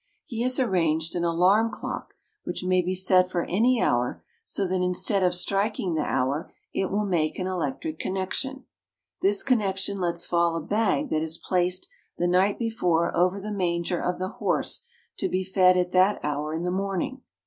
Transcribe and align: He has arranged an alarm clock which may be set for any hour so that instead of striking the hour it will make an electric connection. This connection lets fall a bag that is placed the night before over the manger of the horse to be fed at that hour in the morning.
He 0.25 0.41
has 0.41 0.59
arranged 0.59 1.13
an 1.13 1.23
alarm 1.23 1.69
clock 1.69 2.15
which 2.43 2.63
may 2.63 2.81
be 2.81 2.95
set 2.95 3.29
for 3.29 3.43
any 3.43 3.79
hour 3.79 4.23
so 4.43 4.65
that 4.67 4.81
instead 4.81 5.21
of 5.21 5.35
striking 5.35 5.93
the 5.93 6.01
hour 6.01 6.51
it 6.73 6.89
will 6.89 7.05
make 7.05 7.37
an 7.37 7.45
electric 7.45 7.99
connection. 7.99 8.65
This 9.21 9.43
connection 9.43 9.99
lets 9.99 10.25
fall 10.25 10.55
a 10.55 10.63
bag 10.65 11.09
that 11.11 11.21
is 11.21 11.37
placed 11.37 11.87
the 12.17 12.25
night 12.27 12.57
before 12.57 13.15
over 13.15 13.39
the 13.39 13.53
manger 13.53 14.01
of 14.01 14.17
the 14.17 14.29
horse 14.29 14.87
to 15.19 15.29
be 15.29 15.43
fed 15.43 15.77
at 15.77 15.91
that 15.91 16.19
hour 16.25 16.51
in 16.51 16.63
the 16.63 16.71
morning. 16.71 17.21